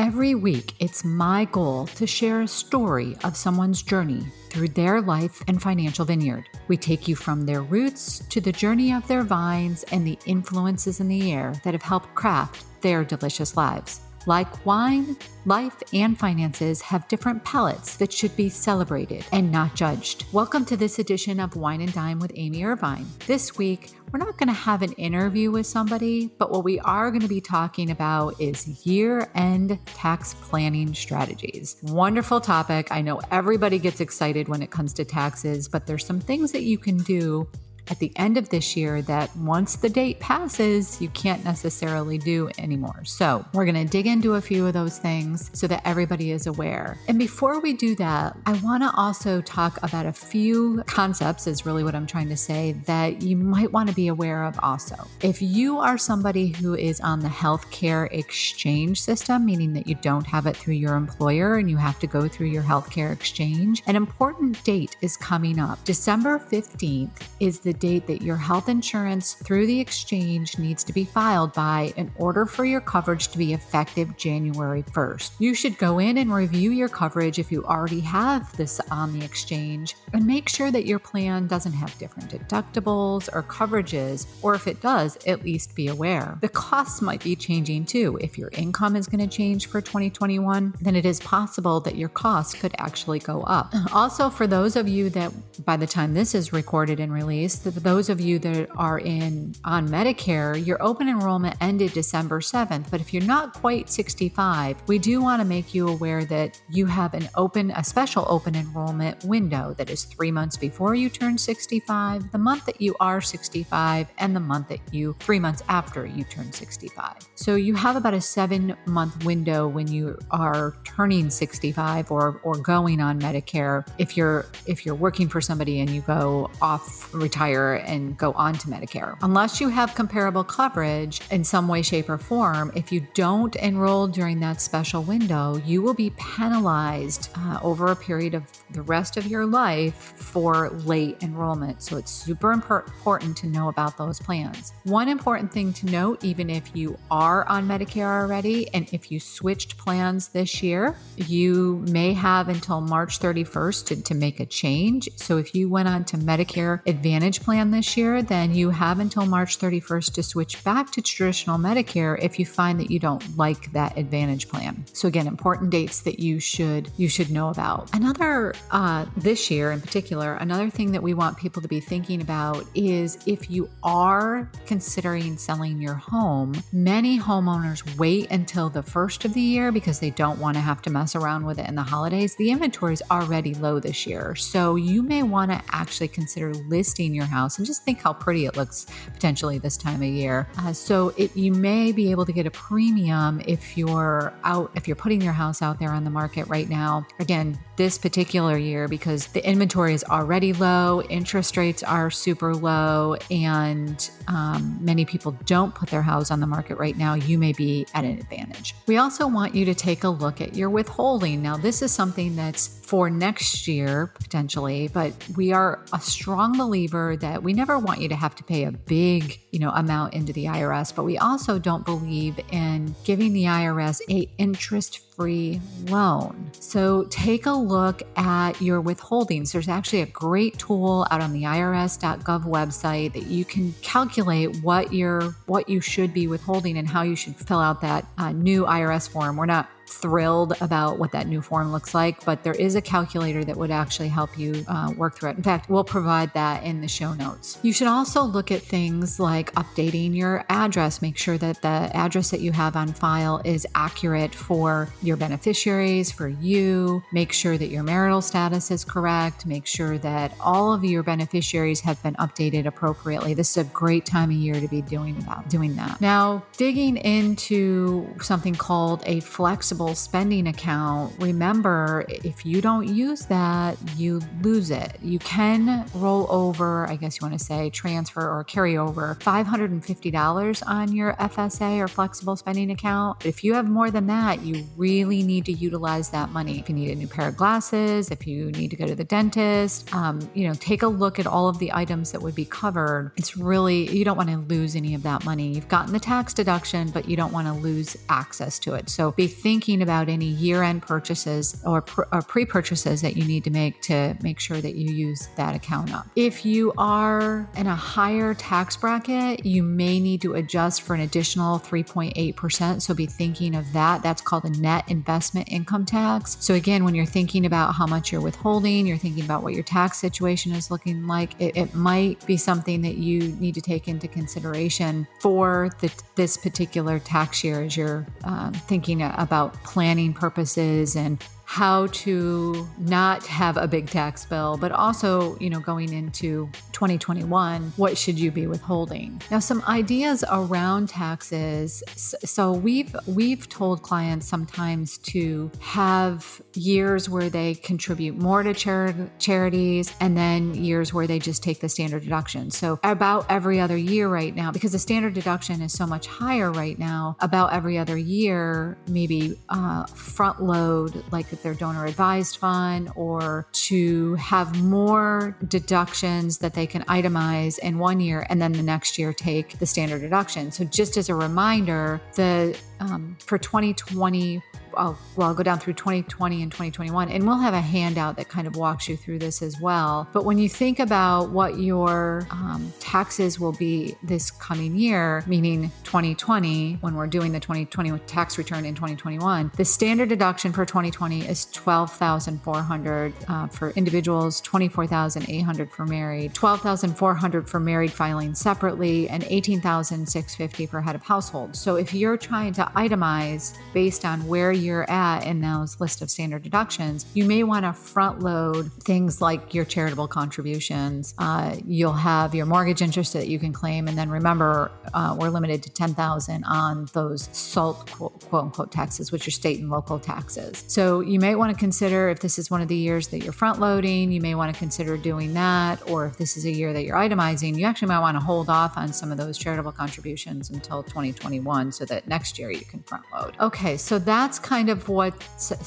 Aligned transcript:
Every 0.00 0.34
week, 0.34 0.76
it's 0.78 1.04
my 1.04 1.44
goal 1.52 1.86
to 1.88 2.06
share 2.06 2.40
a 2.40 2.48
story 2.48 3.18
of 3.22 3.36
someone's 3.36 3.82
journey 3.82 4.24
through 4.48 4.68
their 4.68 5.02
life 5.02 5.42
and 5.46 5.60
financial 5.60 6.06
vineyard. 6.06 6.48
We 6.68 6.78
take 6.78 7.06
you 7.06 7.14
from 7.14 7.44
their 7.44 7.60
roots 7.60 8.20
to 8.30 8.40
the 8.40 8.50
journey 8.50 8.94
of 8.94 9.06
their 9.06 9.24
vines 9.24 9.84
and 9.92 10.06
the 10.06 10.18
influences 10.24 11.00
in 11.00 11.08
the 11.08 11.30
air 11.30 11.52
that 11.64 11.74
have 11.74 11.82
helped 11.82 12.14
craft 12.14 12.64
their 12.80 13.04
delicious 13.04 13.58
lives. 13.58 14.00
Like 14.26 14.66
wine, 14.66 15.16
life 15.46 15.82
and 15.94 16.18
finances 16.18 16.82
have 16.82 17.08
different 17.08 17.42
palates 17.42 17.96
that 17.96 18.12
should 18.12 18.36
be 18.36 18.50
celebrated 18.50 19.24
and 19.32 19.50
not 19.50 19.74
judged. 19.74 20.26
Welcome 20.30 20.66
to 20.66 20.76
this 20.76 20.98
edition 20.98 21.40
of 21.40 21.56
Wine 21.56 21.80
and 21.80 21.92
Dime 21.94 22.18
with 22.18 22.30
Amy 22.34 22.62
Irvine. 22.62 23.06
This 23.26 23.56
week, 23.56 23.92
we're 24.12 24.18
not 24.18 24.36
going 24.36 24.48
to 24.48 24.52
have 24.52 24.82
an 24.82 24.92
interview 24.92 25.50
with 25.50 25.66
somebody, 25.66 26.26
but 26.38 26.50
what 26.50 26.64
we 26.64 26.78
are 26.80 27.10
going 27.10 27.22
to 27.22 27.28
be 27.28 27.40
talking 27.40 27.90
about 27.90 28.38
is 28.38 28.86
year 28.86 29.30
end 29.34 29.78
tax 29.86 30.34
planning 30.34 30.92
strategies. 30.92 31.76
Wonderful 31.84 32.42
topic. 32.42 32.92
I 32.92 33.00
know 33.00 33.22
everybody 33.30 33.78
gets 33.78 34.02
excited 34.02 34.48
when 34.48 34.60
it 34.60 34.70
comes 34.70 34.92
to 34.94 35.04
taxes, 35.06 35.66
but 35.66 35.86
there's 35.86 36.04
some 36.04 36.20
things 36.20 36.52
that 36.52 36.62
you 36.62 36.76
can 36.76 36.98
do 36.98 37.48
at 37.88 37.98
the 37.98 38.12
end 38.16 38.36
of 38.36 38.48
this 38.48 38.76
year 38.76 39.02
that 39.02 39.34
once 39.36 39.76
the 39.76 39.88
date 39.88 40.20
passes, 40.20 41.00
you 41.00 41.08
can't 41.10 41.44
necessarily 41.44 42.18
do 42.18 42.50
anymore. 42.58 43.04
So, 43.04 43.44
we're 43.52 43.64
going 43.64 43.74
to 43.74 43.84
dig 43.84 44.06
into 44.06 44.34
a 44.34 44.40
few 44.40 44.66
of 44.66 44.72
those 44.72 44.98
things 44.98 45.50
so 45.52 45.66
that 45.66 45.82
everybody 45.84 46.32
is 46.32 46.46
aware. 46.46 46.98
And 47.08 47.18
before 47.18 47.60
we 47.60 47.72
do 47.72 47.94
that, 47.96 48.36
I 48.46 48.52
want 48.54 48.82
to 48.82 48.92
also 48.94 49.40
talk 49.40 49.78
about 49.82 50.06
a 50.06 50.12
few 50.12 50.82
concepts, 50.86 51.46
is 51.46 51.66
really 51.66 51.84
what 51.84 51.94
I'm 51.94 52.06
trying 52.06 52.28
to 52.28 52.36
say, 52.36 52.72
that 52.86 53.22
you 53.22 53.36
might 53.36 53.72
want 53.72 53.88
to 53.88 53.94
be 53.94 54.08
aware 54.08 54.44
of 54.44 54.58
also. 54.62 54.96
If 55.22 55.42
you 55.42 55.78
are 55.78 55.98
somebody 55.98 56.48
who 56.48 56.74
is 56.74 57.00
on 57.00 57.20
the 57.20 57.28
healthcare 57.28 58.10
exchange 58.12 59.00
system, 59.00 59.46
meaning 59.46 59.72
that 59.74 59.86
you 59.86 59.94
don't 59.96 60.26
have 60.26 60.46
it 60.46 60.56
through 60.56 60.74
your 60.74 60.94
employer 60.96 61.56
and 61.56 61.70
you 61.70 61.76
have 61.76 61.98
to 62.00 62.06
go 62.06 62.28
through 62.28 62.48
your 62.48 62.62
healthcare 62.62 63.12
exchange, 63.12 63.82
an 63.86 63.96
important 63.96 64.62
date 64.64 64.96
is 65.00 65.16
coming 65.16 65.58
up. 65.58 65.82
December 65.84 66.38
15th 66.38 67.10
is 67.40 67.60
the 67.60 67.72
date 67.80 68.06
that 68.06 68.22
your 68.22 68.36
health 68.36 68.68
insurance 68.68 69.34
through 69.34 69.66
the 69.66 69.80
exchange 69.80 70.58
needs 70.58 70.84
to 70.84 70.92
be 70.92 71.04
filed 71.04 71.52
by 71.54 71.92
in 71.96 72.12
order 72.16 72.46
for 72.46 72.64
your 72.64 72.80
coverage 72.80 73.28
to 73.28 73.38
be 73.38 73.52
effective 73.52 74.16
January 74.16 74.82
1st. 74.82 75.32
You 75.38 75.54
should 75.54 75.78
go 75.78 75.98
in 75.98 76.18
and 76.18 76.32
review 76.32 76.70
your 76.70 76.88
coverage 76.88 77.38
if 77.38 77.50
you 77.50 77.64
already 77.64 78.00
have 78.00 78.56
this 78.56 78.80
on 78.90 79.18
the 79.18 79.24
exchange 79.24 79.96
and 80.12 80.26
make 80.26 80.48
sure 80.48 80.70
that 80.70 80.86
your 80.86 80.98
plan 80.98 81.46
doesn't 81.46 81.72
have 81.72 81.96
different 81.98 82.30
deductibles 82.30 83.28
or 83.32 83.42
coverages, 83.42 84.26
or 84.42 84.54
if 84.54 84.66
it 84.66 84.80
does, 84.80 85.18
at 85.26 85.42
least 85.42 85.74
be 85.74 85.88
aware. 85.88 86.38
The 86.40 86.48
costs 86.48 87.02
might 87.02 87.24
be 87.24 87.34
changing 87.34 87.86
too. 87.86 88.18
If 88.20 88.36
your 88.36 88.50
income 88.52 88.96
is 88.96 89.06
going 89.06 89.26
to 89.26 89.36
change 89.36 89.66
for 89.66 89.80
2021, 89.80 90.74
then 90.80 90.94
it 90.94 91.06
is 91.06 91.20
possible 91.20 91.80
that 91.80 91.96
your 91.96 92.08
costs 92.10 92.54
could 92.54 92.74
actually 92.78 93.18
go 93.18 93.42
up. 93.42 93.74
Also, 93.92 94.28
for 94.28 94.46
those 94.46 94.76
of 94.76 94.86
you 94.86 95.08
that 95.10 95.32
by 95.64 95.76
the 95.76 95.86
time 95.86 96.12
this 96.12 96.34
is 96.34 96.52
recorded 96.52 97.00
and 97.00 97.12
released, 97.12 97.59
for 97.62 97.70
those 97.70 98.08
of 98.08 98.20
you 98.20 98.38
that 98.38 98.68
are 98.76 98.98
in 98.98 99.54
on 99.64 99.88
Medicare, 99.88 100.64
your 100.64 100.82
open 100.82 101.08
enrollment 101.08 101.56
ended 101.60 101.92
December 101.92 102.40
7th. 102.40 102.90
But 102.90 103.00
if 103.00 103.12
you're 103.12 103.22
not 103.22 103.52
quite 103.52 103.90
65, 103.90 104.76
we 104.86 104.98
do 104.98 105.20
want 105.20 105.42
to 105.42 105.46
make 105.46 105.74
you 105.74 105.88
aware 105.88 106.24
that 106.24 106.60
you 106.70 106.86
have 106.86 107.12
an 107.12 107.28
open, 107.34 107.70
a 107.72 107.84
special 107.84 108.24
open 108.28 108.54
enrollment 108.54 109.22
window 109.24 109.74
that 109.76 109.90
is 109.90 110.04
three 110.04 110.30
months 110.30 110.56
before 110.56 110.94
you 110.94 111.10
turn 111.10 111.36
65, 111.36 112.32
the 112.32 112.38
month 112.38 112.64
that 112.64 112.80
you 112.80 112.96
are 112.98 113.20
65, 113.20 114.08
and 114.18 114.34
the 114.34 114.40
month 114.40 114.68
that 114.68 114.80
you, 114.90 115.14
three 115.20 115.38
months 115.38 115.62
after 115.68 116.06
you 116.06 116.24
turn 116.24 116.52
65. 116.52 117.28
So 117.34 117.56
you 117.56 117.74
have 117.74 117.96
about 117.96 118.14
a 118.14 118.20
seven 118.20 118.74
month 118.86 119.24
window 119.24 119.68
when 119.68 119.86
you 119.86 120.18
are 120.30 120.76
turning 120.84 121.28
65 121.28 122.10
or, 122.10 122.40
or 122.42 122.56
going 122.56 123.00
on 123.00 123.20
Medicare. 123.20 123.86
If 123.98 124.16
you're, 124.16 124.46
if 124.66 124.86
you're 124.86 124.94
working 124.94 125.28
for 125.28 125.42
somebody 125.42 125.80
and 125.80 125.90
you 125.90 126.00
go 126.02 126.50
off 126.62 127.12
retire 127.12 127.49
and 127.58 128.16
go 128.16 128.32
on 128.32 128.54
to 128.54 128.68
Medicare. 128.68 129.16
Unless 129.22 129.60
you 129.60 129.68
have 129.68 129.94
comparable 129.94 130.44
coverage 130.44 131.20
in 131.30 131.44
some 131.44 131.68
way, 131.68 131.82
shape, 131.82 132.08
or 132.08 132.18
form, 132.18 132.72
if 132.74 132.92
you 132.92 133.06
don't 133.14 133.56
enroll 133.56 134.06
during 134.06 134.40
that 134.40 134.60
special 134.60 135.02
window, 135.02 135.56
you 135.64 135.82
will 135.82 135.94
be 135.94 136.10
penalized 136.10 137.30
uh, 137.36 137.58
over 137.62 137.88
a 137.88 137.96
period 137.96 138.34
of 138.34 138.44
the 138.70 138.82
rest 138.82 139.16
of 139.16 139.26
your 139.26 139.46
life 139.46 139.94
for 139.94 140.70
late 140.70 141.16
enrollment. 141.22 141.82
So 141.82 141.96
it's 141.96 142.10
super 142.10 142.52
important 142.52 143.36
to 143.38 143.46
know 143.46 143.68
about 143.68 143.96
those 143.98 144.20
plans. 144.20 144.72
One 144.84 145.08
important 145.08 145.52
thing 145.52 145.72
to 145.74 145.86
note, 145.86 146.24
even 146.24 146.50
if 146.50 146.70
you 146.74 146.98
are 147.10 147.46
on 147.48 147.66
Medicare 147.66 148.22
already 148.22 148.72
and 148.74 148.88
if 148.92 149.10
you 149.10 149.20
switched 149.20 149.76
plans 149.76 150.28
this 150.28 150.62
year, 150.62 150.96
you 151.16 151.84
may 151.88 152.12
have 152.12 152.48
until 152.48 152.80
March 152.80 153.18
31st 153.18 153.86
to, 153.86 154.02
to 154.02 154.14
make 154.14 154.40
a 154.40 154.46
change. 154.46 155.08
So 155.16 155.38
if 155.38 155.54
you 155.54 155.68
went 155.68 155.88
on 155.88 156.04
to 156.06 156.16
Medicare 156.16 156.80
Advantage 156.86 157.39
plan 157.40 157.70
this 157.70 157.96
year, 157.96 158.22
then 158.22 158.54
you 158.54 158.70
have 158.70 159.00
until 159.00 159.26
March 159.26 159.58
31st 159.58 160.12
to 160.14 160.22
switch 160.22 160.62
back 160.64 160.90
to 160.92 161.02
traditional 161.02 161.58
Medicare 161.58 162.18
if 162.22 162.38
you 162.38 162.46
find 162.46 162.78
that 162.80 162.90
you 162.90 162.98
don't 162.98 163.36
like 163.36 163.72
that 163.72 163.96
Advantage 163.96 164.48
plan. 164.48 164.84
So 164.92 165.08
again, 165.08 165.26
important 165.26 165.70
dates 165.70 166.00
that 166.02 166.20
you 166.20 166.40
should 166.40 166.90
you 166.96 167.08
should 167.08 167.30
know 167.30 167.48
about. 167.48 167.88
Another 167.94 168.54
uh, 168.70 169.06
this 169.16 169.50
year 169.50 169.72
in 169.72 169.80
particular, 169.80 170.34
another 170.34 170.70
thing 170.70 170.92
that 170.92 171.02
we 171.02 171.14
want 171.14 171.36
people 171.36 171.62
to 171.62 171.68
be 171.68 171.80
thinking 171.80 172.20
about 172.20 172.64
is 172.74 173.18
if 173.26 173.50
you 173.50 173.68
are 173.82 174.50
considering 174.66 175.36
selling 175.36 175.80
your 175.80 175.94
home, 175.94 176.54
many 176.72 177.18
homeowners 177.18 177.96
wait 177.96 178.30
until 178.30 178.68
the 178.68 178.82
first 178.82 179.24
of 179.24 179.34
the 179.34 179.40
year 179.40 179.72
because 179.72 179.98
they 179.98 180.10
don't 180.10 180.38
want 180.38 180.56
to 180.56 180.60
have 180.60 180.82
to 180.82 180.90
mess 180.90 181.16
around 181.16 181.44
with 181.44 181.58
it 181.58 181.68
in 181.68 181.74
the 181.74 181.82
holidays. 181.82 182.36
The 182.36 182.50
inventory 182.50 182.92
is 182.92 183.02
already 183.10 183.54
low 183.54 183.80
this 183.80 184.06
year, 184.06 184.34
so 184.34 184.76
you 184.76 185.02
may 185.02 185.22
want 185.22 185.50
to 185.50 185.62
actually 185.70 186.08
consider 186.08 186.52
listing 186.54 187.14
your 187.14 187.26
house 187.30 187.58
and 187.58 187.66
just 187.66 187.84
think 187.84 188.00
how 188.00 188.12
pretty 188.12 188.46
it 188.46 188.56
looks 188.56 188.86
potentially 189.14 189.58
this 189.58 189.76
time 189.76 190.02
of 190.02 190.08
year. 190.08 190.48
Uh, 190.58 190.72
so 190.72 191.14
it, 191.16 191.34
you 191.36 191.52
may 191.52 191.92
be 191.92 192.10
able 192.10 192.26
to 192.26 192.32
get 192.32 192.46
a 192.46 192.50
premium 192.50 193.40
if 193.46 193.76
you're 193.78 194.32
out, 194.44 194.70
if 194.74 194.86
you're 194.86 194.96
putting 194.96 195.20
your 195.20 195.32
house 195.32 195.62
out 195.62 195.78
there 195.78 195.90
on 195.90 196.04
the 196.04 196.10
market 196.10 196.46
right 196.48 196.68
now. 196.68 197.06
Again, 197.18 197.58
this 197.76 197.96
particular 197.96 198.58
year 198.58 198.88
because 198.88 199.28
the 199.28 199.46
inventory 199.48 199.94
is 199.94 200.04
already 200.04 200.52
low, 200.52 201.02
interest 201.08 201.56
rates 201.56 201.82
are 201.82 202.10
super 202.10 202.54
low, 202.54 203.16
and 203.30 204.10
um, 204.28 204.78
many 204.80 205.04
people 205.04 205.32
don't 205.46 205.74
put 205.74 205.88
their 205.88 206.02
house 206.02 206.30
on 206.30 206.40
the 206.40 206.46
market 206.46 206.76
right 206.76 206.96
now, 206.96 207.14
you 207.14 207.38
may 207.38 207.52
be 207.52 207.86
at 207.94 208.04
an 208.04 208.18
advantage. 208.18 208.74
We 208.86 208.98
also 208.98 209.26
want 209.26 209.54
you 209.54 209.64
to 209.64 209.74
take 209.74 210.04
a 210.04 210.08
look 210.08 210.40
at 210.40 210.54
your 210.54 210.68
withholding. 210.68 211.42
Now, 211.42 211.56
this 211.56 211.80
is 211.80 211.92
something 211.92 212.36
that's 212.36 212.80
for 212.90 213.08
next 213.08 213.68
year 213.68 214.08
potentially, 214.18 214.88
but 214.88 215.12
we 215.36 215.52
are 215.52 215.80
a 215.92 216.00
strong 216.00 216.58
believer 216.58 217.16
that 217.20 217.42
we 217.42 217.52
never 217.52 217.78
want 217.78 218.00
you 218.00 218.08
to 218.08 218.16
have 218.16 218.34
to 218.36 218.44
pay 218.44 218.64
a 218.64 218.72
big, 218.72 219.40
you 219.50 219.58
know, 219.58 219.70
amount 219.70 220.14
into 220.14 220.32
the 220.32 220.46
IRS, 220.46 220.94
but 220.94 221.04
we 221.04 221.18
also 221.18 221.58
don't 221.58 221.84
believe 221.84 222.38
in 222.50 222.94
giving 223.04 223.32
the 223.32 223.44
IRS 223.44 224.00
a 224.10 224.28
interest 224.38 224.98
free 225.14 225.60
loan. 225.84 226.50
So 226.58 227.04
take 227.10 227.46
a 227.46 227.52
look 227.52 228.02
at 228.16 228.60
your 228.60 228.82
withholdings. 228.82 229.52
There's 229.52 229.68
actually 229.68 230.00
a 230.02 230.06
great 230.06 230.58
tool 230.58 231.06
out 231.10 231.20
on 231.20 231.32
the 231.32 231.42
irs.gov 231.42 232.44
website 232.44 233.12
that 233.12 233.26
you 233.26 233.44
can 233.44 233.74
calculate 233.82 234.62
what 234.62 234.92
your 234.92 235.32
what 235.46 235.68
you 235.68 235.80
should 235.80 236.14
be 236.14 236.26
withholding 236.26 236.78
and 236.78 236.88
how 236.88 237.02
you 237.02 237.16
should 237.16 237.36
fill 237.36 237.60
out 237.60 237.80
that 237.82 238.06
uh, 238.18 238.32
new 238.32 238.64
IRS 238.64 239.08
form. 239.08 239.36
We're 239.36 239.46
not 239.46 239.68
thrilled 239.90 240.54
about 240.60 240.98
what 240.98 241.12
that 241.12 241.26
new 241.26 241.42
form 241.42 241.72
looks 241.72 241.94
like, 241.94 242.24
but 242.24 242.42
there 242.42 242.54
is 242.54 242.74
a 242.74 242.80
calculator 242.80 243.44
that 243.44 243.56
would 243.56 243.70
actually 243.70 244.08
help 244.08 244.38
you 244.38 244.64
uh, 244.68 244.92
work 244.96 245.16
through 245.16 245.30
it. 245.30 245.36
In 245.36 245.42
fact, 245.42 245.68
we'll 245.68 245.84
provide 245.84 246.32
that 246.34 246.62
in 246.64 246.80
the 246.80 246.88
show 246.88 247.14
notes. 247.14 247.58
You 247.62 247.72
should 247.72 247.88
also 247.88 248.22
look 248.22 248.50
at 248.50 248.62
things 248.62 249.18
like 249.18 249.52
updating 249.54 250.14
your 250.14 250.44
address. 250.48 251.02
Make 251.02 251.16
sure 251.16 251.38
that 251.38 251.62
the 251.62 251.90
address 251.94 252.30
that 252.30 252.40
you 252.40 252.52
have 252.52 252.76
on 252.76 252.92
file 252.92 253.40
is 253.44 253.66
accurate 253.74 254.34
for 254.34 254.88
your 255.02 255.16
beneficiaries, 255.16 256.10
for 256.10 256.28
you. 256.28 257.02
Make 257.12 257.32
sure 257.32 257.58
that 257.58 257.68
your 257.68 257.82
marital 257.82 258.20
status 258.20 258.70
is 258.70 258.84
correct. 258.84 259.46
Make 259.46 259.66
sure 259.66 259.98
that 259.98 260.34
all 260.40 260.72
of 260.72 260.84
your 260.84 261.02
beneficiaries 261.02 261.80
have 261.80 262.02
been 262.02 262.14
updated 262.14 262.66
appropriately. 262.66 263.34
This 263.34 263.50
is 263.50 263.66
a 263.66 263.68
great 263.70 264.06
time 264.06 264.30
of 264.30 264.36
year 264.36 264.60
to 264.60 264.68
be 264.68 264.82
doing 264.82 265.16
about 265.18 265.48
doing 265.48 265.76
that. 265.76 266.00
Now, 266.00 266.44
digging 266.56 266.96
into 266.98 268.08
something 268.20 268.54
called 268.54 269.02
a 269.06 269.20
flexible 269.20 269.79
spending 269.88 270.46
account, 270.46 271.14
remember 271.18 272.04
if 272.08 272.46
you 272.46 272.60
don't 272.60 272.88
use 272.88 273.26
that, 273.26 273.76
you 273.96 274.20
lose 274.42 274.70
it. 274.70 274.98
You 275.02 275.18
can 275.20 275.86
roll 275.94 276.26
over, 276.30 276.88
I 276.88 276.96
guess 276.96 277.20
you 277.20 277.26
want 277.26 277.38
to 277.38 277.44
say 277.44 277.70
transfer 277.70 278.30
or 278.30 278.44
carry 278.44 278.76
over 278.76 279.16
$550 279.20 280.62
on 280.66 280.94
your 280.94 281.14
FSA 281.14 281.78
or 281.78 281.88
flexible 281.88 282.36
spending 282.36 282.70
account. 282.70 283.24
If 283.24 283.42
you 283.42 283.54
have 283.54 283.68
more 283.68 283.90
than 283.90 284.06
that, 284.08 284.42
you 284.42 284.66
really 284.76 285.22
need 285.22 285.44
to 285.46 285.52
utilize 285.52 286.10
that 286.10 286.30
money. 286.30 286.58
If 286.58 286.68
you 286.68 286.74
need 286.74 286.90
a 286.90 286.94
new 286.94 287.08
pair 287.08 287.28
of 287.28 287.36
glasses, 287.36 288.10
if 288.10 288.26
you 288.26 288.50
need 288.52 288.70
to 288.70 288.76
go 288.76 288.86
to 288.86 288.94
the 288.94 289.04
dentist, 289.04 289.92
um, 289.94 290.28
you 290.34 290.46
know, 290.46 290.54
take 290.54 290.82
a 290.82 290.88
look 290.88 291.18
at 291.18 291.26
all 291.26 291.48
of 291.48 291.58
the 291.58 291.72
items 291.72 292.12
that 292.12 292.20
would 292.20 292.34
be 292.34 292.44
covered. 292.44 293.12
It's 293.16 293.36
really, 293.36 293.90
you 293.96 294.04
don't 294.04 294.16
want 294.16 294.30
to 294.30 294.36
lose 294.36 294.76
any 294.76 294.94
of 294.94 295.02
that 295.04 295.24
money. 295.24 295.54
You've 295.54 295.68
gotten 295.68 295.92
the 295.92 296.00
tax 296.00 296.34
deduction, 296.34 296.90
but 296.90 297.08
you 297.08 297.16
don't 297.16 297.32
want 297.32 297.46
to 297.46 297.52
lose 297.52 297.96
access 298.08 298.58
to 298.60 298.74
it. 298.74 298.88
So 298.88 299.12
be 299.12 299.26
thinking 299.26 299.69
about 299.82 300.08
any 300.08 300.26
year 300.26 300.62
end 300.62 300.82
purchases 300.82 301.62
or, 301.64 301.84
or 302.12 302.22
pre 302.22 302.44
purchases 302.44 303.00
that 303.02 303.16
you 303.16 303.24
need 303.24 303.44
to 303.44 303.50
make 303.50 303.80
to 303.82 304.16
make 304.22 304.40
sure 304.40 304.60
that 304.60 304.74
you 304.74 304.92
use 304.92 305.28
that 305.36 305.54
account 305.54 305.94
up. 305.94 306.06
If 306.16 306.44
you 306.44 306.72
are 306.76 307.48
in 307.56 307.66
a 307.66 307.74
higher 307.74 308.34
tax 308.34 308.76
bracket, 308.76 309.46
you 309.46 309.62
may 309.62 310.00
need 310.00 310.20
to 310.22 310.34
adjust 310.34 310.82
for 310.82 310.94
an 310.94 311.00
additional 311.00 311.58
3.8%. 311.58 312.82
So 312.82 312.94
be 312.94 313.06
thinking 313.06 313.54
of 313.54 313.72
that. 313.72 314.02
That's 314.02 314.20
called 314.20 314.44
a 314.44 314.50
net 314.50 314.84
investment 314.88 315.48
income 315.50 315.84
tax. 315.84 316.36
So 316.40 316.54
again, 316.54 316.84
when 316.84 316.94
you're 316.94 317.06
thinking 317.06 317.46
about 317.46 317.74
how 317.74 317.86
much 317.86 318.12
you're 318.12 318.20
withholding, 318.20 318.86
you're 318.86 318.98
thinking 318.98 319.24
about 319.24 319.42
what 319.42 319.54
your 319.54 319.62
tax 319.62 319.98
situation 319.98 320.52
is 320.52 320.70
looking 320.70 321.06
like, 321.06 321.40
it, 321.40 321.56
it 321.56 321.74
might 321.74 322.24
be 322.26 322.36
something 322.36 322.82
that 322.82 322.96
you 322.96 323.20
need 323.40 323.54
to 323.54 323.60
take 323.60 323.88
into 323.88 324.08
consideration 324.08 325.06
for 325.20 325.70
the, 325.80 325.92
this 326.16 326.36
particular 326.36 326.98
tax 326.98 327.44
year 327.44 327.62
as 327.62 327.76
you're 327.76 328.06
uh, 328.24 328.50
thinking 328.50 329.02
about 329.02 329.59
planning 329.64 330.12
purposes 330.12 330.96
and 330.96 331.22
how 331.50 331.88
to 331.88 332.64
not 332.78 333.26
have 333.26 333.56
a 333.56 333.66
big 333.66 333.90
tax 333.90 334.24
bill, 334.24 334.56
but 334.56 334.70
also, 334.70 335.36
you 335.40 335.50
know, 335.50 335.58
going 335.58 335.92
into 335.92 336.48
2021, 336.70 337.72
what 337.76 337.98
should 337.98 338.16
you 338.16 338.30
be 338.30 338.46
withholding? 338.46 339.20
Now, 339.32 339.40
some 339.40 339.60
ideas 339.66 340.22
around 340.30 340.90
taxes. 340.90 341.82
So 341.96 342.52
we've 342.52 342.94
we've 343.04 343.48
told 343.48 343.82
clients 343.82 344.28
sometimes 344.28 344.98
to 344.98 345.50
have 345.58 346.40
years 346.54 347.08
where 347.08 347.28
they 347.28 347.56
contribute 347.56 348.16
more 348.16 348.44
to 348.44 348.54
char- 348.54 349.10
charities 349.18 349.92
and 349.98 350.16
then 350.16 350.54
years 350.54 350.94
where 350.94 351.08
they 351.08 351.18
just 351.18 351.42
take 351.42 351.58
the 351.58 351.68
standard 351.68 352.04
deduction. 352.04 352.52
So 352.52 352.78
about 352.84 353.26
every 353.28 353.58
other 353.58 353.76
year 353.76 354.08
right 354.08 354.36
now, 354.36 354.52
because 354.52 354.70
the 354.70 354.78
standard 354.78 355.14
deduction 355.14 355.62
is 355.62 355.72
so 355.72 355.84
much 355.84 356.06
higher 356.06 356.52
right 356.52 356.78
now, 356.78 357.16
about 357.18 357.52
every 357.52 357.76
other 357.76 357.96
year, 357.96 358.78
maybe 358.86 359.36
uh, 359.48 359.86
front 359.86 360.40
load 360.40 361.02
like 361.10 361.28
their 361.42 361.54
donor 361.54 361.86
advised 361.86 362.36
fund 362.36 362.90
or 362.94 363.46
to 363.52 364.14
have 364.16 364.62
more 364.62 365.36
deductions 365.48 366.38
that 366.38 366.54
they 366.54 366.66
can 366.66 366.82
itemize 366.82 367.58
in 367.58 367.78
one 367.78 368.00
year 368.00 368.26
and 368.28 368.40
then 368.40 368.52
the 368.52 368.62
next 368.62 368.98
year 368.98 369.12
take 369.12 369.58
the 369.58 369.66
standard 369.66 370.00
deduction. 370.00 370.52
So, 370.52 370.64
just 370.64 370.96
as 370.96 371.08
a 371.08 371.14
reminder, 371.14 372.00
the 372.14 372.56
um, 372.80 373.16
for 373.20 373.38
2020 373.38 374.42
I'll, 374.74 374.98
well, 375.16 375.28
I'll 375.28 375.34
go 375.34 375.42
down 375.42 375.58
through 375.58 375.74
2020 375.74 376.42
and 376.42 376.50
2021, 376.50 377.08
and 377.08 377.26
we'll 377.26 377.38
have 377.38 377.54
a 377.54 377.60
handout 377.60 378.16
that 378.16 378.28
kind 378.28 378.46
of 378.46 378.56
walks 378.56 378.88
you 378.88 378.96
through 378.96 379.18
this 379.18 379.42
as 379.42 379.60
well. 379.60 380.08
But 380.12 380.24
when 380.24 380.38
you 380.38 380.48
think 380.48 380.78
about 380.78 381.30
what 381.30 381.58
your 381.58 382.26
um, 382.30 382.72
taxes 382.80 383.38
will 383.38 383.52
be 383.52 383.96
this 384.02 384.30
coming 384.30 384.76
year, 384.76 385.24
meaning 385.26 385.70
2020, 385.84 386.74
when 386.80 386.94
we're 386.94 387.06
doing 387.06 387.32
the 387.32 387.40
2020 387.40 387.98
tax 388.00 388.38
return 388.38 388.64
in 388.64 388.74
2021, 388.74 389.52
the 389.56 389.64
standard 389.64 390.08
deduction 390.08 390.52
for 390.52 390.64
2020 390.64 391.22
is 391.22 391.46
12,400 391.46 393.12
uh, 393.28 393.46
for 393.48 393.70
individuals, 393.70 394.40
24,800 394.40 395.70
for 395.70 395.86
married, 395.86 396.34
12,400 396.34 397.48
for 397.48 397.60
married 397.60 397.92
filing 397.92 398.34
separately, 398.34 399.08
and 399.08 399.24
18,650 399.24 400.66
for 400.66 400.80
head 400.80 400.94
of 400.94 401.02
household. 401.02 401.56
So 401.56 401.76
if 401.76 401.94
you're 401.94 402.16
trying 402.16 402.52
itemize 402.74 403.56
based 403.72 404.04
on 404.04 404.26
where 404.26 404.52
you're 404.52 404.88
at 404.90 405.26
in 405.26 405.40
those 405.40 405.80
list 405.80 406.02
of 406.02 406.10
standard 406.10 406.42
deductions, 406.42 407.06
you 407.14 407.24
may 407.24 407.42
want 407.42 407.64
to 407.64 407.72
front 407.72 408.20
load 408.20 408.70
things 408.84 409.20
like 409.20 409.54
your 409.54 409.64
charitable 409.64 410.08
contributions. 410.08 411.14
Uh, 411.18 411.56
you'll 411.66 411.92
have 411.92 412.34
your 412.34 412.46
mortgage 412.46 412.82
interest 412.82 413.12
that 413.12 413.28
you 413.28 413.38
can 413.38 413.52
claim, 413.52 413.88
and 413.88 413.96
then 413.96 414.10
remember, 414.10 414.70
uh, 414.94 415.16
we're 415.18 415.28
limited 415.30 415.62
to 415.62 415.70
ten 415.70 415.94
thousand 415.94 416.44
on 416.44 416.86
those 416.92 417.28
SALT 417.32 417.90
quote, 417.90 418.20
quote 418.28 418.44
unquote 418.44 418.72
taxes, 418.72 419.12
which 419.12 419.26
are 419.26 419.30
state 419.30 419.60
and 419.60 419.70
local 419.70 419.98
taxes. 419.98 420.64
So 420.66 421.00
you 421.00 421.18
may 421.18 421.34
want 421.34 421.52
to 421.52 421.58
consider 421.58 422.08
if 422.08 422.20
this 422.20 422.38
is 422.38 422.50
one 422.50 422.60
of 422.60 422.68
the 422.68 422.76
years 422.76 423.08
that 423.08 423.20
you're 423.20 423.32
front 423.32 423.60
loading, 423.60 424.12
you 424.12 424.20
may 424.20 424.34
want 424.34 424.52
to 424.52 424.58
consider 424.58 424.96
doing 424.96 425.34
that, 425.34 425.88
or 425.90 426.06
if 426.06 426.16
this 426.16 426.36
is 426.36 426.44
a 426.44 426.50
year 426.50 426.72
that 426.72 426.84
you're 426.84 426.96
itemizing, 426.96 427.56
you 427.58 427.64
actually 427.64 427.88
might 427.88 428.00
want 428.00 428.16
to 428.16 428.24
hold 428.24 428.48
off 428.48 428.76
on 428.76 428.92
some 428.92 429.10
of 429.12 429.18
those 429.18 429.38
charitable 429.38 429.72
contributions 429.72 430.50
until 430.50 430.82
2021 430.82 431.72
so 431.72 431.84
that 431.84 432.06
next 432.08 432.38
year 432.38 432.50
you 432.60 432.66
can 432.66 432.82
front 432.82 433.04
load. 433.12 433.36
Okay, 433.40 433.76
so 433.76 433.98
that's 433.98 434.38
kind 434.38 434.68
of 434.68 434.88
what, 434.88 435.14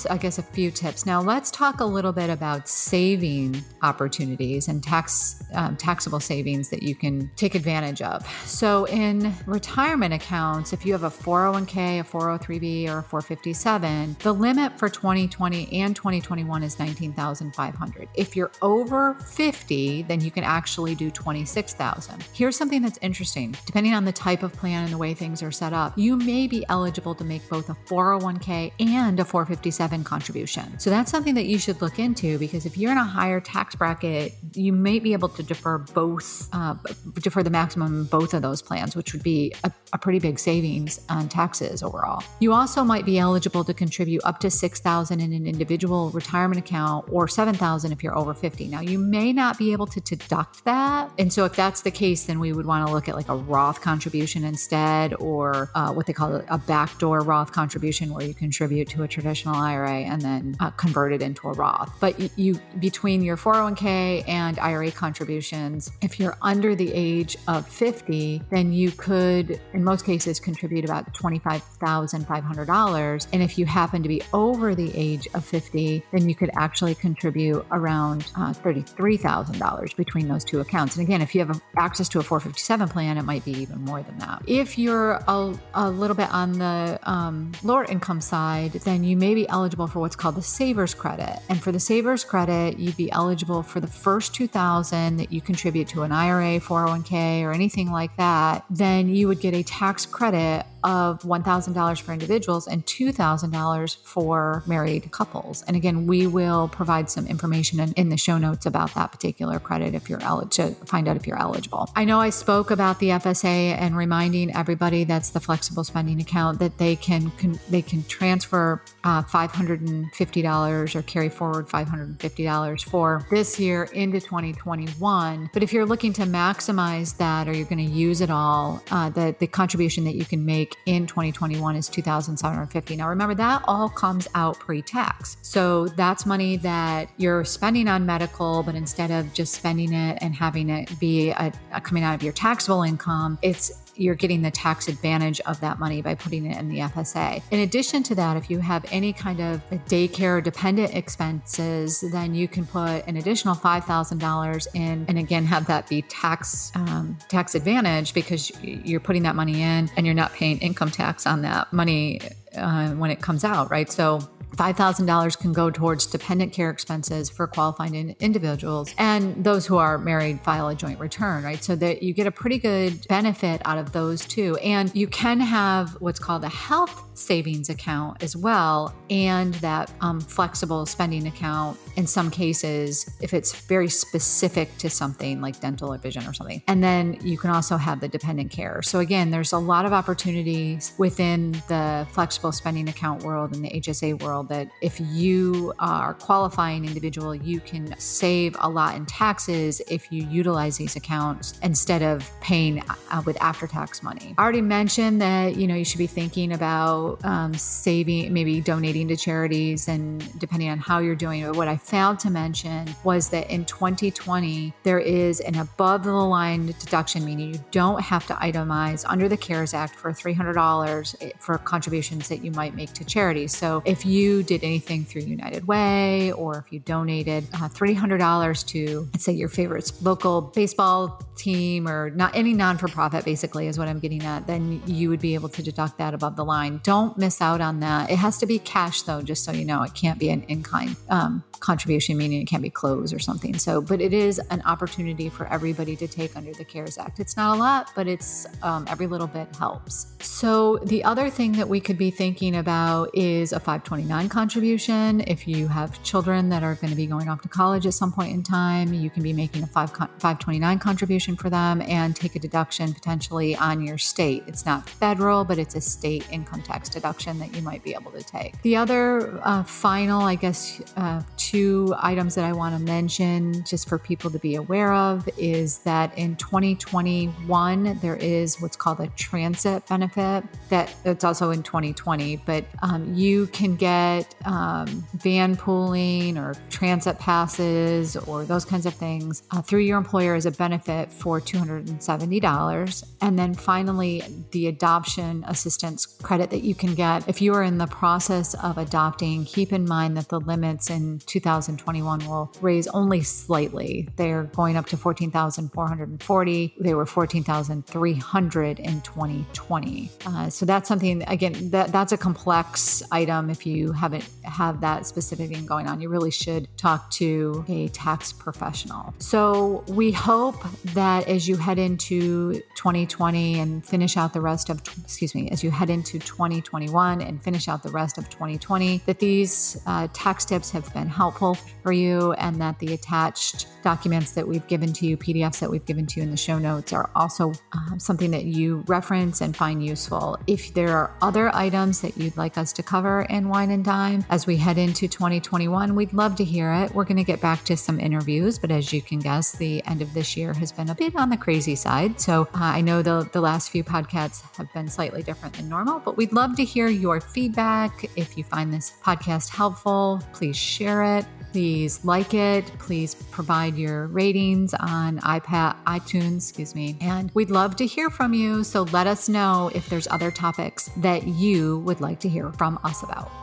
I 0.09 0.17
guess, 0.17 0.37
a 0.37 0.43
few 0.43 0.71
tips. 0.71 1.05
Now, 1.05 1.21
let's 1.21 1.51
talk 1.51 1.79
a 1.79 1.85
little 1.85 2.11
bit 2.11 2.29
about 2.29 2.67
saving 2.67 3.63
opportunities 3.81 4.67
and 4.67 4.83
tax 4.83 5.43
um, 5.53 5.75
taxable 5.75 6.19
savings 6.19 6.69
that 6.69 6.83
you 6.83 6.95
can 6.95 7.31
take 7.35 7.55
advantage 7.55 8.01
of. 8.01 8.25
So, 8.45 8.85
in 8.85 9.33
retirement 9.45 10.13
accounts, 10.13 10.73
if 10.73 10.85
you 10.85 10.93
have 10.93 11.03
a 11.03 11.09
401k, 11.09 11.99
a 11.99 12.03
403b, 12.03 12.89
or 12.89 12.99
a 12.99 13.03
457, 13.03 14.17
the 14.19 14.33
limit 14.33 14.77
for 14.77 14.89
2020 14.89 15.71
and 15.73 15.95
2021 15.95 16.63
is 16.63 16.79
19,500. 16.79 18.09
If 18.15 18.35
you're 18.35 18.51
over 18.61 19.15
50, 19.15 20.03
then 20.03 20.21
you 20.21 20.31
can 20.31 20.43
actually 20.43 20.95
do 20.95 21.09
26,000. 21.09 22.23
Here's 22.33 22.55
something 22.55 22.81
that's 22.81 22.99
interesting. 23.01 23.55
Depending 23.65 23.93
on 23.93 24.05
the 24.05 24.11
type 24.11 24.43
of 24.43 24.53
plan 24.53 24.83
and 24.83 24.93
the 24.93 24.97
way 24.97 25.13
things 25.13 25.41
are 25.41 25.51
set 25.51 25.73
up, 25.73 25.97
you 25.97 26.15
may 26.15 26.47
be 26.47 26.65
eligible 26.69 26.82
to 26.91 27.23
make 27.23 27.47
both 27.49 27.69
a 27.69 27.75
401k 27.87 28.71
and 28.79 29.19
a 29.19 29.25
457 29.25 30.03
contribution. 30.03 30.79
So 30.79 30.89
that's 30.89 31.11
something 31.11 31.35
that 31.35 31.45
you 31.45 31.57
should 31.57 31.81
look 31.81 31.99
into 31.99 32.37
because 32.39 32.65
if 32.65 32.77
you're 32.77 32.91
in 32.91 32.97
a 32.97 33.03
higher 33.03 33.39
tax 33.39 33.75
bracket, 33.75 34.33
you 34.53 34.73
may 34.73 34.99
be 34.99 35.13
able 35.13 35.29
to 35.29 35.43
defer 35.43 35.77
both, 35.77 36.49
uh, 36.53 36.75
defer 37.15 37.43
the 37.43 37.49
maximum 37.49 38.05
both 38.05 38.33
of 38.33 38.41
those 38.41 38.61
plans, 38.61 38.95
which 38.95 39.13
would 39.13 39.23
be 39.23 39.53
a, 39.63 39.71
a 39.93 39.97
pretty 39.97 40.19
big 40.19 40.39
savings 40.39 40.99
on 41.09 41.29
taxes 41.29 41.83
overall. 41.83 42.23
You 42.39 42.53
also 42.53 42.83
might 42.83 43.05
be 43.05 43.19
eligible 43.19 43.63
to 43.63 43.73
contribute 43.73 44.21
up 44.23 44.39
to 44.39 44.49
6,000 44.49 45.19
in 45.19 45.33
an 45.33 45.47
individual 45.47 46.09
retirement 46.11 46.59
account 46.59 47.07
or 47.11 47.27
7,000 47.27 47.91
if 47.91 48.03
you're 48.03 48.17
over 48.17 48.33
50. 48.33 48.67
Now 48.67 48.81
you 48.81 48.99
may 48.99 49.33
not 49.33 49.57
be 49.57 49.71
able 49.71 49.87
to 49.87 50.01
deduct 50.01 50.65
that. 50.65 51.11
And 51.17 51.31
so 51.31 51.45
if 51.45 51.55
that's 51.55 51.81
the 51.81 51.91
case, 51.91 52.25
then 52.25 52.39
we 52.39 52.53
would 52.53 52.65
want 52.65 52.87
to 52.87 52.93
look 52.93 53.07
at 53.07 53.15
like 53.15 53.29
a 53.29 53.35
Roth 53.35 53.81
contribution 53.81 54.43
instead 54.43 55.13
or 55.15 55.69
uh, 55.75 55.91
what 55.93 56.05
they 56.05 56.13
call 56.13 56.35
a 56.35 56.57
backdoor 56.73 57.19
Roth 57.19 57.51
contribution 57.51 58.11
where 58.11 58.25
you 58.25 58.33
contribute 58.33 58.89
to 58.89 59.03
a 59.03 59.07
traditional 59.07 59.53
IRA 59.53 59.99
and 60.11 60.19
then 60.19 60.55
uh, 60.59 60.71
convert 60.71 61.13
it 61.13 61.21
into 61.21 61.47
a 61.47 61.53
Roth. 61.53 61.93
But 61.99 62.19
you, 62.19 62.29
you 62.35 62.59
between 62.79 63.21
your 63.21 63.37
401k 63.37 64.27
and 64.27 64.57
IRA 64.57 64.89
contributions, 64.89 65.91
if 66.01 66.19
you're 66.19 66.35
under 66.41 66.73
the 66.73 66.91
age 66.91 67.37
of 67.47 67.67
50, 67.67 68.41
then 68.49 68.73
you 68.73 68.89
could, 68.89 69.61
in 69.73 69.83
most 69.83 70.03
cases, 70.03 70.39
contribute 70.39 70.83
about 70.83 71.13
$25,500. 71.13 73.27
And 73.31 73.43
if 73.43 73.59
you 73.59 73.67
happen 73.67 74.01
to 74.01 74.09
be 74.09 74.23
over 74.33 74.73
the 74.73 74.91
age 74.95 75.27
of 75.35 75.45
50, 75.45 76.03
then 76.11 76.27
you 76.27 76.33
could 76.33 76.49
actually 76.55 76.95
contribute 76.95 77.63
around 77.69 78.31
uh, 78.35 78.51
$33,000 78.51 79.95
between 79.95 80.27
those 80.27 80.43
two 80.43 80.59
accounts. 80.59 80.95
And 80.95 81.05
again, 81.05 81.21
if 81.21 81.35
you 81.35 81.45
have 81.45 81.61
access 81.77 82.09
to 82.09 82.17
a 82.17 82.23
457 82.23 82.89
plan, 82.89 83.19
it 83.19 83.25
might 83.25 83.45
be 83.45 83.51
even 83.51 83.85
more 83.85 84.01
than 84.01 84.17
that. 84.17 84.41
If 84.47 84.79
you're 84.79 85.23
a, 85.27 85.53
a 85.75 85.91
little 85.91 86.15
bit 86.15 86.33
on 86.33 86.52
the 86.59 86.99
um, 87.03 87.51
lower 87.63 87.85
income 87.85 88.21
side, 88.21 88.73
then 88.73 89.03
you 89.03 89.17
may 89.17 89.33
be 89.33 89.47
eligible 89.49 89.87
for 89.87 89.99
what's 89.99 90.15
called 90.15 90.35
the 90.35 90.41
savers 90.41 90.93
credit. 90.93 91.39
And 91.49 91.61
for 91.61 91.71
the 91.71 91.79
savers 91.79 92.23
credit, 92.23 92.79
you'd 92.79 92.97
be 92.97 93.11
eligible 93.11 93.63
for 93.63 93.79
the 93.79 93.87
first 93.87 94.33
2000 94.35 95.17
that 95.17 95.31
you 95.31 95.41
contribute 95.41 95.87
to 95.89 96.03
an 96.03 96.11
IRA, 96.11 96.59
401k 96.59 97.43
or 97.43 97.51
anything 97.51 97.91
like 97.91 98.15
that. 98.17 98.65
Then 98.69 99.09
you 99.09 99.27
would 99.27 99.39
get 99.39 99.53
a 99.53 99.63
tax 99.63 100.05
credit 100.05 100.65
of 100.83 101.21
$1,000 101.21 102.01
for 102.01 102.11
individuals 102.11 102.67
and 102.67 102.85
$2,000 102.85 103.97
for 104.03 104.63
married 104.67 105.11
couples. 105.11 105.63
And 105.63 105.77
again, 105.77 106.07
we 106.07 106.27
will 106.27 106.67
provide 106.67 107.09
some 107.09 107.25
information 107.25 107.79
in, 107.79 107.93
in 107.93 108.09
the 108.09 108.17
show 108.17 108.37
notes 108.37 108.65
about 108.65 108.93
that 108.95 109.11
particular 109.11 109.59
credit 109.59 109.95
if 109.95 110.09
you're 110.09 110.21
eligible 110.21 110.43
to 110.53 110.73
find 110.85 111.07
out 111.07 111.15
if 111.15 111.25
you're 111.25 111.39
eligible. 111.39 111.89
I 111.95 112.05
know 112.05 112.19
I 112.19 112.29
spoke 112.29 112.71
about 112.71 112.99
the 112.99 113.09
FSA 113.09 113.77
and 113.77 113.95
reminding 113.95 114.55
everybody 114.55 115.03
that's 115.03 115.29
the 115.29 115.39
flexible 115.39 115.83
spending 115.83 116.19
account 116.19 116.42
that 116.51 116.77
they 116.77 116.95
can, 116.95 117.31
can 117.31 117.59
they 117.69 117.81
can 117.81 118.03
transfer 118.03 118.81
uh, 119.03 119.21
$550 119.23 120.95
or 120.95 121.01
carry 121.03 121.29
forward 121.29 121.67
$550 121.67 122.83
for 122.83 123.25
this 123.29 123.59
year 123.59 123.83
into 123.93 124.19
2021. 124.19 125.49
But 125.53 125.63
if 125.63 125.73
you're 125.73 125.85
looking 125.85 126.13
to 126.13 126.23
maximize 126.23 127.17
that 127.17 127.47
or 127.47 127.53
you're 127.53 127.67
going 127.67 127.85
to 127.85 127.91
use 127.91 128.21
it 128.21 128.29
all, 128.29 128.81
uh, 128.91 129.09
the, 129.09 129.35
the 129.39 129.47
contribution 129.47 130.03
that 130.05 130.15
you 130.15 130.25
can 130.25 130.45
make 130.45 130.75
in 130.85 131.07
2021 131.07 131.75
is 131.75 131.89
$2,750. 131.89 132.97
Now 132.97 133.09
remember 133.09 133.35
that 133.35 133.63
all 133.65 133.89
comes 133.89 134.27
out 134.35 134.59
pre-tax. 134.59 135.37
So 135.41 135.87
that's 135.89 136.25
money 136.25 136.57
that 136.57 137.09
you're 137.17 137.45
spending 137.45 137.87
on 137.87 138.05
medical, 138.05 138.63
but 138.63 138.75
instead 138.75 139.11
of 139.11 139.33
just 139.33 139.53
spending 139.53 139.93
it 139.93 140.19
and 140.21 140.33
having 140.33 140.69
it 140.69 140.97
be 140.99 141.31
a, 141.31 141.51
a 141.71 141.81
coming 141.81 142.03
out 142.03 142.15
of 142.15 142.23
your 142.23 142.33
taxable 142.33 142.83
income, 142.83 143.37
it's 143.41 143.82
you're 143.95 144.15
getting 144.15 144.41
the 144.41 144.51
tax 144.51 144.87
advantage 144.87 145.39
of 145.41 145.59
that 145.61 145.79
money 145.79 146.01
by 146.01 146.15
putting 146.15 146.45
it 146.45 146.57
in 146.57 146.69
the 146.69 146.79
FSA. 146.79 147.41
In 147.51 147.59
addition 147.59 148.03
to 148.03 148.15
that, 148.15 148.37
if 148.37 148.49
you 148.49 148.59
have 148.59 148.85
any 148.91 149.13
kind 149.13 149.39
of 149.39 149.61
daycare 149.87 150.43
dependent 150.43 150.95
expenses, 150.95 152.03
then 152.11 152.33
you 152.35 152.47
can 152.47 152.65
put 152.65 153.05
an 153.07 153.17
additional 153.17 153.55
$5,000 153.55 154.67
in 154.73 155.05
and 155.07 155.19
again 155.19 155.45
have 155.45 155.67
that 155.67 155.87
be 155.87 156.01
tax 156.03 156.71
um, 156.75 157.17
tax 157.29 157.55
advantage 157.55 158.13
because 158.13 158.51
you're 158.61 158.99
putting 158.99 159.23
that 159.23 159.35
money 159.35 159.61
in 159.61 159.89
and 159.95 160.05
you're 160.05 160.15
not 160.15 160.33
paying 160.33 160.57
income 160.59 160.91
tax 160.91 161.25
on 161.25 161.41
that 161.41 161.71
money 161.71 162.19
uh, 162.55 162.89
when 162.91 163.11
it 163.11 163.21
comes 163.21 163.43
out, 163.43 163.69
right? 163.71 163.91
So 163.91 164.19
$5,000 164.57 165.39
can 165.39 165.53
go 165.53 165.69
towards 165.69 166.05
dependent 166.05 166.53
care 166.53 166.69
expenses 166.69 167.29
for 167.29 167.47
qualifying 167.47 168.15
individuals. 168.19 168.93
And 168.97 169.43
those 169.43 169.65
who 169.65 169.77
are 169.77 169.97
married 169.97 170.41
file 170.41 170.67
a 170.69 170.75
joint 170.75 170.99
return, 170.99 171.43
right? 171.43 171.63
So 171.63 171.75
that 171.77 172.03
you 172.03 172.13
get 172.13 172.27
a 172.27 172.31
pretty 172.31 172.59
good 172.59 173.05
benefit 173.07 173.61
out 173.65 173.77
of 173.77 173.91
those 173.91 174.25
too. 174.25 174.57
And 174.57 174.93
you 174.95 175.07
can 175.07 175.39
have 175.39 175.91
what's 176.01 176.19
called 176.19 176.43
a 176.43 176.49
health 176.49 177.03
savings 177.15 177.69
account 177.69 178.23
as 178.23 178.35
well, 178.35 178.93
and 179.09 179.53
that 179.55 179.91
um, 180.01 180.19
flexible 180.19 180.85
spending 180.85 181.27
account 181.27 181.77
in 181.95 182.07
some 182.07 182.31
cases, 182.31 183.09
if 183.21 183.33
it's 183.33 183.53
very 183.67 183.89
specific 183.89 184.75
to 184.79 184.89
something 184.89 185.41
like 185.41 185.59
dental 185.59 185.93
or 185.93 185.97
vision 185.97 186.25
or 186.25 186.33
something. 186.33 186.61
And 186.67 186.83
then 186.83 187.19
you 187.21 187.37
can 187.37 187.51
also 187.51 187.77
have 187.77 187.99
the 187.99 188.07
dependent 188.07 188.51
care. 188.51 188.81
So 188.81 188.99
again, 188.99 189.29
there's 189.29 189.53
a 189.53 189.57
lot 189.57 189.85
of 189.85 189.93
opportunities 189.93 190.93
within 190.97 191.51
the 191.67 192.07
flexible 192.11 192.51
spending 192.51 192.89
account 192.89 193.23
world 193.23 193.53
and 193.53 193.63
the 193.63 193.69
HSA 193.69 194.21
world 194.21 194.42
that 194.47 194.69
if 194.81 194.99
you 194.99 195.73
are 195.79 196.11
a 196.11 196.13
qualifying 196.13 196.85
individual, 196.85 197.33
you 197.35 197.59
can 197.59 197.97
save 197.99 198.55
a 198.59 198.69
lot 198.69 198.95
in 198.95 199.05
taxes 199.05 199.81
if 199.89 200.11
you 200.11 200.23
utilize 200.25 200.77
these 200.77 200.95
accounts 200.95 201.59
instead 201.63 202.01
of 202.01 202.29
paying 202.41 202.81
uh, 203.11 203.21
with 203.25 203.41
after 203.41 203.67
tax 203.67 204.03
money. 204.03 204.35
I 204.37 204.43
already 204.43 204.61
mentioned 204.61 205.21
that 205.21 205.55
you 205.55 205.67
know 205.67 205.75
you 205.75 205.85
should 205.85 205.97
be 205.97 206.07
thinking 206.07 206.53
about 206.53 207.23
um, 207.23 207.53
saving, 207.53 208.33
maybe 208.33 208.61
donating 208.61 209.07
to 209.09 209.15
charities, 209.15 209.87
and 209.87 210.39
depending 210.39 210.69
on 210.69 210.77
how 210.79 210.99
you're 210.99 211.15
doing 211.15 211.43
But 211.43 211.55
What 211.55 211.67
I 211.67 211.77
failed 211.77 212.19
to 212.19 212.29
mention 212.29 212.87
was 213.03 213.29
that 213.29 213.49
in 213.49 213.65
2020 213.65 214.73
there 214.83 214.99
is 214.99 215.39
an 215.41 215.55
above 215.55 216.03
the 216.03 216.11
line 216.11 216.67
deduction, 216.79 217.25
meaning 217.25 217.53
you 217.53 217.63
don't 217.71 218.01
have 218.01 218.25
to 218.27 218.33
itemize 218.35 219.05
under 219.07 219.27
the 219.27 219.37
CARES 219.37 219.73
Act 219.73 219.95
for 219.95 220.11
$300 220.11 221.15
eh, 221.21 221.31
for 221.39 221.57
contributions 221.57 222.27
that 222.29 222.43
you 222.43 222.51
might 222.51 222.75
make 222.75 222.93
to 222.93 223.05
charities. 223.05 223.55
So 223.55 223.81
if 223.85 224.05
you 224.05 224.32
did 224.41 224.63
anything 224.63 225.05
through 225.05 225.23
United 225.23 225.67
Way 225.67 226.31
or 226.31 226.59
if 226.65 226.71
you 226.73 226.79
donated 226.79 227.45
uh, 227.53 227.69
$300 227.69 228.65
to, 228.67 229.09
let's 229.13 229.25
say, 229.25 229.33
your 229.33 229.49
favorite 229.49 229.91
local 230.01 230.41
baseball 230.41 231.21
team 231.35 231.87
or 231.87 232.09
not 232.11 232.35
any 232.35 232.53
non 232.53 232.77
for 232.77 232.87
profit, 232.87 233.25
basically, 233.25 233.67
is 233.67 233.77
what 233.77 233.87
I'm 233.87 233.99
getting 233.99 234.23
at, 234.23 234.47
then 234.47 234.81
you 234.85 235.09
would 235.09 235.21
be 235.21 235.33
able 235.33 235.49
to 235.49 235.63
deduct 235.63 235.97
that 235.97 236.13
above 236.13 236.35
the 236.35 236.45
line. 236.45 236.79
Don't 236.83 237.17
miss 237.17 237.41
out 237.41 237.61
on 237.61 237.79
that. 237.81 238.09
It 238.09 238.17
has 238.17 238.37
to 238.39 238.45
be 238.45 238.59
cash, 238.59 239.01
though, 239.03 239.21
just 239.21 239.43
so 239.43 239.51
you 239.51 239.65
know. 239.65 239.83
It 239.83 239.93
can't 239.93 240.19
be 240.19 240.29
an 240.29 240.43
in 240.43 240.63
kind 240.63 240.95
um, 241.09 241.43
contribution, 241.59 242.17
meaning 242.17 242.41
it 242.41 242.45
can't 242.45 242.61
be 242.61 242.69
closed 242.69 243.13
or 243.13 243.19
something. 243.19 243.57
So, 243.57 243.81
but 243.81 244.01
it 244.01 244.13
is 244.13 244.39
an 244.51 244.61
opportunity 244.65 245.29
for 245.29 245.47
everybody 245.47 245.95
to 245.95 246.07
take 246.07 246.35
under 246.35 246.53
the 246.53 246.65
CARES 246.65 246.97
Act. 246.97 247.19
It's 247.19 247.37
not 247.37 247.55
a 247.55 247.59
lot, 247.59 247.91
but 247.95 248.07
it's 248.07 248.45
um, 248.61 248.85
every 248.89 249.07
little 249.07 249.27
bit 249.27 249.47
helps. 249.55 250.13
So, 250.19 250.77
the 250.83 251.03
other 251.03 251.29
thing 251.29 251.53
that 251.53 251.67
we 251.67 251.79
could 251.79 251.97
be 251.97 252.11
thinking 252.11 252.55
about 252.55 253.09
is 253.15 253.53
a 253.53 253.59
529 253.59 254.22
contribution. 254.29 255.21
If 255.27 255.47
you 255.47 255.67
have 255.67 256.01
children 256.03 256.49
that 256.49 256.63
are 256.63 256.75
going 256.75 256.89
to 256.89 256.95
be 256.95 257.05
going 257.05 257.29
off 257.29 257.41
to 257.41 257.49
college 257.49 257.85
at 257.85 257.93
some 257.93 258.11
point 258.11 258.33
in 258.33 258.43
time, 258.43 258.93
you 258.93 259.09
can 259.09 259.23
be 259.23 259.33
making 259.33 259.63
a 259.63 259.67
5, 259.67 259.91
529 259.91 260.79
contribution 260.79 261.35
for 261.35 261.49
them 261.49 261.81
and 261.81 262.15
take 262.15 262.35
a 262.35 262.39
deduction 262.39 262.93
potentially 262.93 263.55
on 263.55 263.81
your 263.81 263.97
state. 263.97 264.43
It's 264.47 264.65
not 264.65 264.89
federal, 264.89 265.43
but 265.43 265.57
it's 265.57 265.75
a 265.75 265.81
state 265.81 266.27
income 266.31 266.61
tax 266.61 266.89
deduction 266.89 267.39
that 267.39 267.55
you 267.55 267.61
might 267.61 267.83
be 267.83 267.93
able 267.93 268.11
to 268.11 268.23
take. 268.23 268.61
The 268.61 268.75
other 268.75 269.39
uh, 269.43 269.63
final, 269.63 270.21
I 270.21 270.35
guess, 270.35 270.81
uh, 270.95 271.21
two 271.37 271.93
items 271.97 272.35
that 272.35 272.45
I 272.45 272.53
want 272.53 272.77
to 272.77 272.83
mention 272.83 273.63
just 273.65 273.89
for 273.89 273.97
people 273.97 274.29
to 274.31 274.39
be 274.39 274.55
aware 274.55 274.93
of 274.93 275.27
is 275.37 275.79
that 275.79 276.17
in 276.17 276.35
2021, 276.37 277.99
there 278.01 278.15
is 278.17 278.61
what's 278.61 278.75
called 278.75 278.99
a 278.99 279.07
transit 279.15 279.87
benefit 279.87 280.43
that 280.69 280.93
it's 281.05 281.23
also 281.23 281.51
in 281.51 281.63
2020, 281.63 282.37
but 282.37 282.65
um, 282.81 283.13
you 283.13 283.47
can 283.47 283.75
get 283.75 284.12
get 284.21 284.35
um, 284.45 285.05
van 285.15 285.55
pooling 285.55 286.37
or 286.37 286.55
transit 286.69 287.19
passes 287.19 288.15
or 288.15 288.45
those 288.45 288.65
kinds 288.65 288.85
of 288.85 288.93
things 288.93 289.43
uh, 289.51 289.61
through 289.61 289.81
your 289.81 289.97
employer 289.97 290.35
as 290.35 290.45
a 290.45 290.51
benefit 290.51 291.11
for 291.11 291.39
$270. 291.39 293.03
And 293.21 293.39
then 293.39 293.53
finally, 293.53 294.23
the 294.51 294.67
adoption 294.67 295.43
assistance 295.47 296.05
credit 296.05 296.49
that 296.51 296.63
you 296.63 296.75
can 296.75 296.95
get 296.95 297.27
if 297.27 297.41
you 297.41 297.53
are 297.53 297.63
in 297.63 297.77
the 297.77 297.87
process 297.87 298.53
of 298.55 298.77
adopting. 298.77 299.45
Keep 299.45 299.73
in 299.73 299.87
mind 299.87 300.17
that 300.17 300.29
the 300.29 300.39
limits 300.39 300.89
in 300.89 301.19
2021 301.25 302.27
will 302.27 302.51
raise 302.61 302.87
only 302.89 303.21
slightly. 303.21 304.09
They're 304.15 304.43
going 304.43 304.77
up 304.77 304.85
to 304.87 304.97
14,440. 304.97 306.75
They 306.79 306.93
were 306.93 307.05
14,300 307.05 308.79
in 308.79 309.01
2020. 309.01 310.11
Uh, 310.25 310.49
so 310.49 310.65
that's 310.65 310.87
something, 310.87 311.23
again, 311.27 311.69
that, 311.71 311.91
that's 311.91 312.11
a 312.11 312.17
complex 312.17 313.03
item 313.11 313.49
if 313.49 313.65
you 313.65 313.91
haven't 314.03 314.27
have 314.43 314.81
that 314.81 315.05
specific 315.05 315.49
thing 315.49 315.65
going 315.65 315.87
on, 315.87 316.01
you 316.01 316.09
really 316.09 316.29
should 316.29 316.67
talk 316.77 317.09
to 317.09 317.63
a 317.69 317.87
tax 317.89 318.33
professional. 318.33 319.13
So 319.19 319.85
we 319.87 320.11
hope 320.11 320.61
that 320.93 321.25
as 321.29 321.47
you 321.47 321.55
head 321.55 321.79
into 321.79 322.61
2020 322.75 323.59
and 323.59 323.85
finish 323.85 324.17
out 324.17 324.33
the 324.33 324.41
rest 324.41 324.69
of, 324.69 324.81
excuse 325.01 325.33
me, 325.33 325.49
as 325.51 325.63
you 325.63 325.71
head 325.71 325.89
into 325.89 326.19
2021 326.19 327.21
and 327.21 327.41
finish 327.41 327.69
out 327.69 327.81
the 327.81 327.91
rest 327.91 328.17
of 328.17 328.29
2020, 328.29 329.01
that 329.05 329.19
these 329.19 329.81
uh, 329.85 330.09
tax 330.11 330.43
tips 330.43 330.69
have 330.71 330.93
been 330.93 331.07
helpful 331.07 331.55
for 331.81 331.93
you 331.93 332.33
and 332.33 332.59
that 332.59 332.77
the 332.79 332.93
attached 332.93 333.67
documents 333.83 334.31
that 334.31 334.47
we've 334.47 334.65
given 334.67 334.91
to 334.93 335.05
you, 335.05 335.15
PDFs 335.15 335.59
that 335.59 335.69
we've 335.69 335.85
given 335.85 336.05
to 336.07 336.19
you 336.19 336.23
in 336.23 336.31
the 336.31 336.37
show 336.37 336.57
notes, 336.57 336.91
are 336.93 337.09
also 337.15 337.53
uh, 337.73 337.97
something 337.97 338.31
that 338.31 338.45
you 338.45 338.83
reference 338.87 339.41
and 339.41 339.55
find 339.55 339.85
useful. 339.85 340.37
If 340.47 340.73
there 340.73 340.97
are 340.97 341.15
other 341.21 341.53
items 341.55 342.01
that 342.01 342.17
you'd 342.17 342.37
like 342.37 342.57
us 342.57 342.73
to 342.73 342.83
cover 342.83 343.23
in 343.23 343.49
Wine 343.49 343.71
and 343.71 343.83
Dime 343.93 344.25
as 344.31 344.47
we 344.47 344.57
head 344.57 344.79
into 344.79 345.07
2021, 345.07 345.93
we'd 345.93 346.13
love 346.13 346.35
to 346.37 346.43
hear 346.43 346.73
it. 346.73 346.95
We're 346.95 347.03
going 347.03 347.17
to 347.17 347.23
get 347.23 347.39
back 347.39 347.63
to 347.65 347.77
some 347.77 347.99
interviews, 347.99 348.57
but 348.57 348.71
as 348.71 348.91
you 348.91 349.03
can 349.03 349.19
guess, 349.19 349.51
the 349.51 349.85
end 349.85 350.01
of 350.01 350.15
this 350.15 350.35
year 350.35 350.51
has 350.55 350.71
been 350.71 350.89
a 350.89 350.95
bit 350.95 351.15
on 351.15 351.29
the 351.29 351.37
crazy 351.37 351.75
side. 351.75 352.19
So 352.19 352.47
uh, 352.55 352.73
I 352.77 352.81
know 352.81 353.03
the, 353.03 353.29
the 353.33 353.39
last 353.39 353.69
few 353.69 353.83
podcasts 353.83 354.41
have 354.57 354.73
been 354.73 354.87
slightly 354.87 355.21
different 355.21 355.53
than 355.53 355.69
normal, 355.69 355.99
but 355.99 356.17
we'd 356.17 356.33
love 356.33 356.55
to 356.55 356.63
hear 356.63 356.87
your 356.87 357.21
feedback. 357.21 358.09
If 358.15 358.35
you 358.35 358.43
find 358.43 358.73
this 358.73 358.93
podcast 359.03 359.49
helpful, 359.49 360.23
please 360.33 360.57
share 360.57 361.03
it. 361.19 361.27
Please 361.51 362.03
like 362.03 362.33
it. 362.33 362.65
Please 362.79 363.13
provide 363.29 363.77
your 363.77 364.07
ratings 364.07 364.73
on 364.73 365.19
iPad, 365.19 365.75
iTunes, 365.85 366.37
excuse 366.37 366.73
me. 366.73 366.97
And 366.99 367.29
we'd 367.35 367.51
love 367.51 367.75
to 367.75 367.85
hear 367.85 368.09
from 368.09 368.33
you. 368.33 368.63
So 368.63 368.83
let 368.91 369.05
us 369.05 369.29
know 369.29 369.69
if 369.75 369.87
there's 369.87 370.07
other 370.07 370.31
topics 370.31 370.89
that 370.97 371.27
you 371.27 371.77
would 371.85 372.01
like 372.01 372.19
to 372.21 372.27
hear 372.27 372.51
from 372.53 372.79
us 372.83 373.03
about. 373.03 373.42